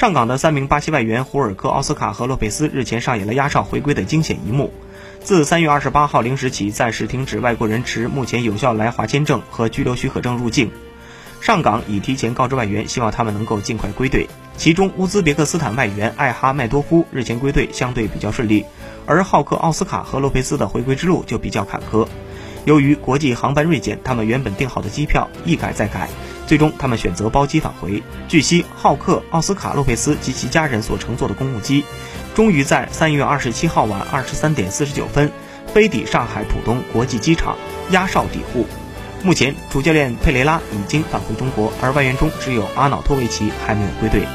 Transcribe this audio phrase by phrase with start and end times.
[0.00, 4.72] 上港的三名巴西外援胡尔克、奥斯卡和洛佩斯日前上演了压哨回归的惊险一幕。
[5.22, 10.70] 自三月二十八号零时起，暂时停止外国人持目前有效来华签证和居留许可证入境。
[11.42, 14.26] 上港已提前告知外援，希望他们能够尽快归队。
[14.56, 18.64] 其中，乌兹别克斯坦外援艾哈迈多夫日前归队相对比较顺利，
[19.04, 22.08] 而浩克、奥斯卡和洛佩斯的回归之路就比较坎坷。
[22.64, 26.08] 由于国际航班锐减，他们原本订好的机票一改再改。
[26.50, 28.02] 最终，他们选择包机返回。
[28.26, 31.84] 据悉，浩克、奥斯卡、洛佩斯及其家人所乘坐的公务机，
[32.34, 35.30] 终于在三月二十七号晚二十三点四十九分
[35.72, 37.56] 飞抵上海浦东国际机场，
[37.92, 38.66] 压哨抵沪。
[39.22, 44.26] 目前，主教练佩雷拉已经返回中国，而外援中只有阿瑙托维奇还没有归队。